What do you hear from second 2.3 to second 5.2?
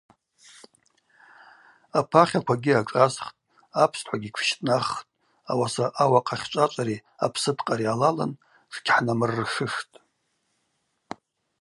аквагьи ашӏасхтӏ, апстхӏвагьи тшщтӏнаххтӏ,